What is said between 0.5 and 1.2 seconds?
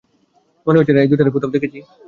মনে হচ্ছে না, এই